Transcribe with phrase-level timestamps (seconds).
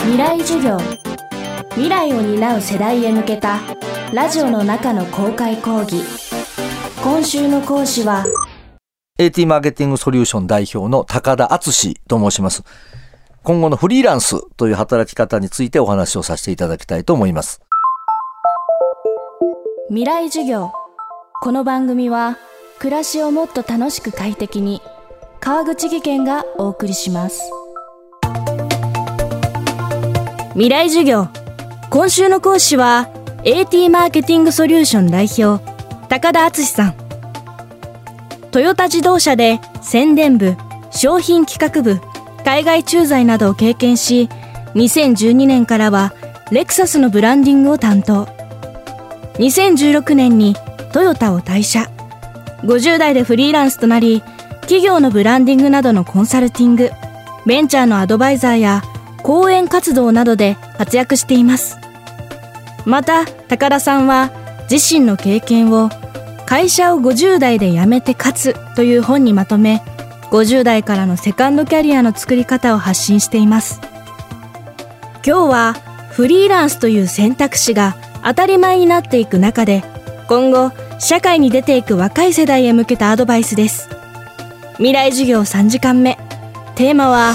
[0.00, 0.78] 未来授業
[1.70, 3.60] 未来を担う世代へ向けた
[4.12, 6.02] ラジオの中の公開講義
[7.02, 8.24] 今週の講師は
[9.18, 12.62] AT マーケティングソリューション代表の高田敦と申します。
[13.42, 17.60] 今後のフリーランスという働き方についてお話をさせていただきたいと思います。
[19.88, 20.70] 未来授業
[21.40, 22.38] この番組は
[22.78, 24.80] 暮らしをもっと楽しく快適に
[25.40, 27.50] 川口義賢がお送りします
[30.58, 31.28] 未来授業。
[31.88, 33.08] 今週の講師は
[33.44, 35.64] AT マーケティングソリューション代表
[36.08, 36.94] 高田敦さん。
[38.50, 40.56] トヨタ自動車で宣伝部
[40.90, 42.00] 商品企画部
[42.44, 44.28] 海外駐在などを経験し
[44.74, 46.12] 2012年からは
[46.50, 48.24] レクサスのブランディングを担当。
[49.34, 50.56] 2016年に
[50.92, 51.88] トヨタを退社。
[52.64, 54.24] 50代でフリーランスとなり
[54.62, 56.90] 企業のブランディングなどのコンサルティング
[57.46, 58.82] ベンチャーのアドバイザーや
[59.22, 61.78] 講演活動などで活躍しています。
[62.84, 64.30] また高田さんは
[64.70, 65.90] 自身の経験を
[66.46, 69.82] 会社を50代で辞めて勝つという本にまとめ
[70.30, 73.80] 50代からのセカンドキャリアの作り方を発信しています。
[75.26, 75.74] 今日は
[76.10, 79.84] フリーランスという選択肢が当たり前になっていく中で
[80.26, 83.88] 今後社会に出ていく若い世代へ向けたアドバイスです。
[84.76, 86.18] 未来授業3時間目。
[86.74, 87.34] テーマは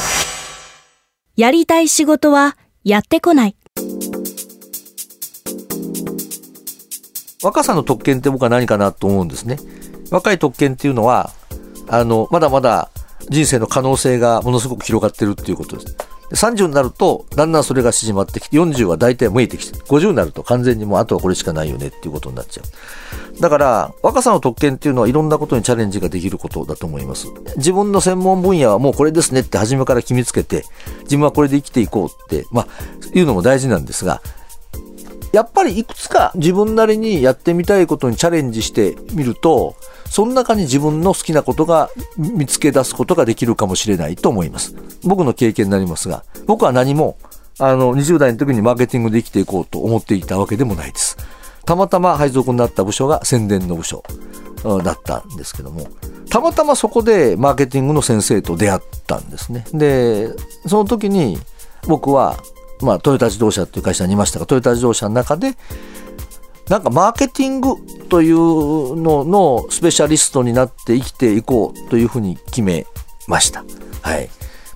[1.36, 3.56] やりたい仕事はやってこない
[7.42, 9.58] 若さの特権って僕は何かなと思うんですね。
[10.12, 11.32] 若い特権っていうのは、
[11.90, 12.92] あの、まだまだ
[13.30, 15.98] 人生の可能性がものすごく広がってるっていうことです。
[16.34, 23.40] 30になると、だんだんそれが縮まってきて、40は大体見えてきて、50になると完全にもうあとはこれしかないよねっていうことになっちゃう。
[23.40, 27.28] だから、若さの特権っていうのはいろんなことにチャレンジができることだと思います。
[27.58, 30.66] 自分の専門分野はもうこれですねって初めから決めつけて、
[31.04, 32.68] 自分はこれで生きていこうって、まあ、
[33.14, 34.22] いうのも大事なんですが、
[35.34, 39.76] やっぱりいくつか自分なりにやってみたいことにチャレンジしてみると、
[40.14, 44.76] その中に自分の好きなことが見つけ出すことができるかもしれないと思います。
[45.02, 47.18] 僕の経験になりますが、僕は何も、
[47.58, 51.18] あの、20代の時にマーケティングで生きていこうと思っていたわけでもないです。
[51.66, 54.04] たまたま配属になった部署が宣伝の部署
[54.84, 55.88] だったんですけども、
[56.30, 59.66] たまたまそこでマーケティングの先生と出会ったんですね。
[59.74, 60.30] で、
[60.68, 61.40] その時に
[61.88, 62.38] 僕は
[62.84, 65.56] まあ、トヨタ自動車っていう会社にいましたが、トヨタ自動車の中で、
[66.70, 67.76] なんかマーケティング
[68.10, 72.86] というののスペシャリストになって生きていこうというふうに決め
[73.28, 73.64] ました。
[74.02, 74.30] はい。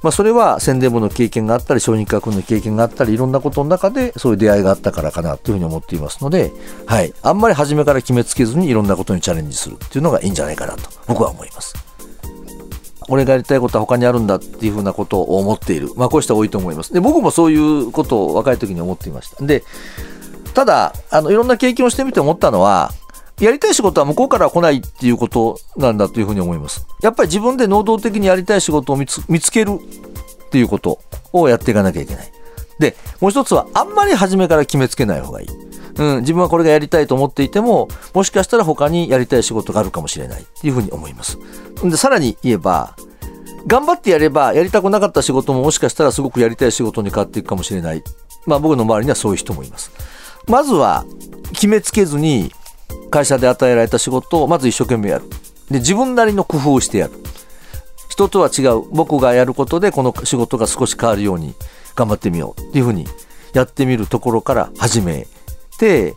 [0.03, 6.51] まあ、それは宣伝部の経験があったり、商品企画の経験があったり、いろんなことの中でそういう出会いがあったからかなというふうに思っていますので、
[6.85, 7.13] はい。
[7.23, 11.73] あんまり初めから決めつけずにいろんなことにチャレンジするっていうのがいいんじゃないかなと僕は思います。
[13.09, 15.91] 俺がやりたいことは他にあるんだっていうふうなことを思っている。
[15.95, 16.93] まあこういう人は多いと思います。
[16.93, 19.43] で、僕もそういうことを若い時に思っていました。
[19.45, 19.63] で、
[20.57, 22.91] ただ、あの、いろんな経験をしてみて思ったのは、
[23.39, 26.87] やりたい仕事は向こうから来ないっていうことなんだというふうに思います。
[26.99, 30.99] やっぱり自分で能動的にやりたい仕事を見つ見つけるっていうこと
[31.31, 32.31] をやっていかなきゃいけない。
[32.79, 35.47] で、もう一つは、あんまり初めから決めつけない方がいい。
[35.97, 41.37] うん、自分はこれがやりたいと思っていても、もしかしたら他にやりたい仕事があるかもしれないっていうふうに思います。
[41.83, 42.95] で、さらに言えば、
[43.67, 48.01] 頑張ってやれば、やりたくなかった仕事ももしかしたらすごくやりたい仕事に変わっていくかもしれない。
[48.47, 49.91] まあ僕の周りにはそういう人もいます。
[50.47, 51.05] まずは、
[51.53, 52.51] 決めつけずに、
[53.09, 55.25] 会社で与えられた仕事をまず一生懸命やる。
[55.69, 57.13] で、自分なりの工夫をしてやる。
[58.09, 58.81] 人とは違う。
[58.91, 61.53] 僕がやることでこの仕事が少し変わるように
[61.95, 63.05] 頑張ってみようっていうふうに
[63.53, 65.27] やってみるところから始め
[65.77, 66.15] て、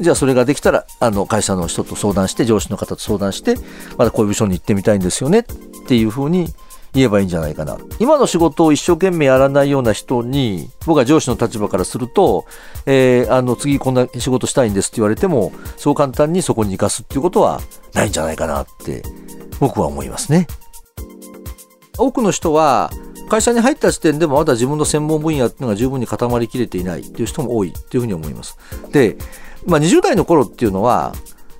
[0.00, 3.54] じゃあそれができたら、あの、会社の人と相談して、上司の方と相談して、
[3.96, 5.44] まだこういう部署に行ってみたいんですよねっ
[5.86, 6.48] ていうふうに
[6.92, 7.78] 言えばいいんじゃないかな。
[7.98, 12.46] 今の仕事を一生懸命やらないような人に、僕は上司の立場からすると、
[12.86, 17.60] えー、あの、次こんな仕事したいんですって言われても、そう簡単にそこに生かすっていうことは
[17.94, 19.02] ないんじゃないかなって、
[19.60, 20.46] 僕は思いますね。
[21.96, 22.90] 多くの人は、
[23.28, 28.58] 会社に入った時点でもまだ自分の専門分野っていうのが十分に固まりきれていないっていう人も多いっていうふうに思います。
[28.90, 29.16] で、
[29.66, 31.14] まあ20代の頃っていうのは、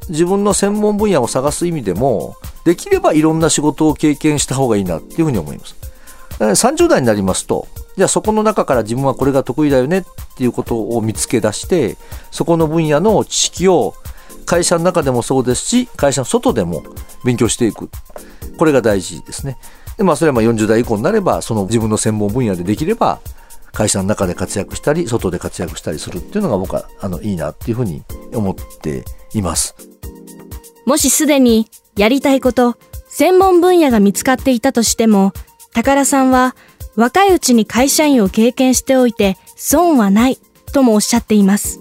[0.09, 2.35] 自分の専門分野を探す意味でも、
[2.65, 5.77] できればいろんな仕事を経験した方がいいなっていうふうに思います。
[6.39, 10.05] 30代になりますと、じゃあそこの中から自分はこれが得意だよねっ
[10.37, 11.97] ていうことを見つけ出して、
[12.31, 13.95] そこの分野の知識を
[14.47, 16.83] 会社の中でもそうですし、会社の外でも
[17.25, 17.91] 勉強していく。
[18.57, 19.59] これが大事ですね。
[19.99, 23.21] で、まあそれはまあ40代以降になれば、その自分の専門分野でできれば、
[23.73, 28.03] 会社の中で活躍したり、外で活躍したりするっていうのが僕は、あの、いいなっていうふうに
[28.35, 29.05] 思って
[29.35, 29.75] います。
[30.87, 31.71] もしすでに
[32.01, 32.79] やりたいこと、
[33.11, 35.35] 専門分野が見つかっていたとしても、
[35.75, 36.57] 高田さんは
[36.97, 40.39] 若いうちに会社員を経験しておいて損はない
[40.73, 41.79] ともおっしゃっています。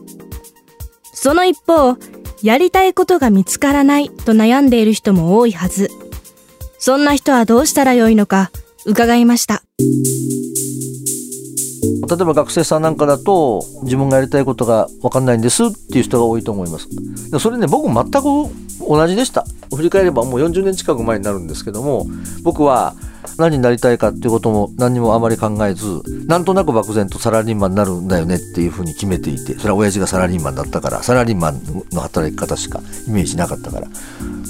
[1.13, 1.95] その一方、
[2.43, 5.89] やりたいことが見つからないと悩んでいる人も多いはず。
[6.79, 8.51] そんな人はどうしたらよいのか
[8.85, 9.63] 伺いました。
[12.09, 16.89] 例えば学生さんなんかだと自分がやりたいことが分かんないんですっていう人が多いと思います
[17.39, 19.45] それね僕全く同じでした。
[19.75, 22.07] 振り返ればもう40年近く前になるんですけども
[22.43, 22.95] 僕は
[23.37, 31.61] 何になりたいかっていうことも何にもあまり考えずなんとなく漠然とサラリーマンになるんだよねっていうふうに決めていてそれは親父がサラリーマンだったからサラリーマン
[31.91, 33.87] の働き方しかイメージなかったから。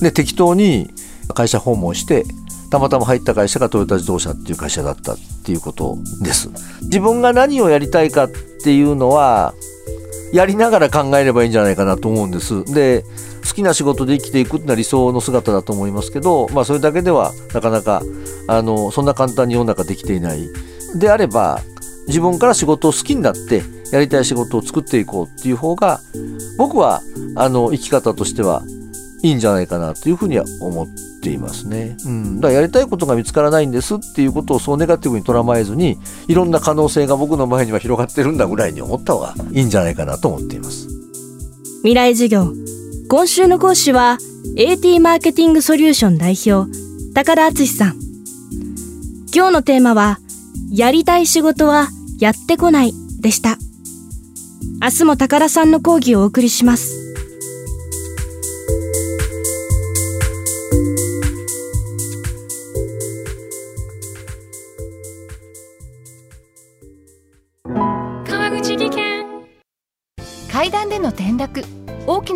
[0.02, 0.90] で適当に
[1.34, 2.24] 会社訪問して
[2.72, 6.50] たまたま入った会社がトヨタ自動車っていう会社だったっていうことです。
[6.84, 8.30] 自分が何をやりたいかっ
[8.64, 9.54] ていうのは
[10.34, 12.64] やりながら考えればいいんじゃないかなと思うんです。
[12.66, 13.04] で
[13.48, 18.02] 好きな仕事で生きていくっていうのは理想の姿だと思いますけどまあそれだけではなかなか
[18.48, 20.50] あのそんな簡単に世の中できていない。
[20.96, 21.62] であれば
[22.08, 26.00] 自分から仕事を好きになってやりたい仕事を作っていこうっていう方が
[26.58, 27.02] 僕は
[27.36, 28.64] あの生き方としては
[29.22, 30.88] いいんじゃないかなというふうには思っ
[31.20, 31.98] ていますね。
[32.06, 32.36] うん。
[32.38, 40.88] だからやりたいことが見つからないんですっていうことをそうネガティブにとらまえずに、いろんな可能性が僕の前には広がってるんだぐらいに思った方がいいんじゃないかなと思っています。
[41.80, 42.54] 未来授業。
[43.10, 44.18] 今週の講師は
[44.56, 46.72] AT マーケティングソリューション代表、
[47.14, 48.00] 高田敦さん。
[49.34, 50.20] 今日のテーマは、
[50.72, 51.90] やりたい仕事は
[52.20, 53.58] やってこないでした。
[54.82, 56.99] 明日も高田さんの講義をお送りします。